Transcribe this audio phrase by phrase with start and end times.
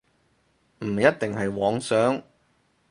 [0.79, 2.23] 唔一定係妄想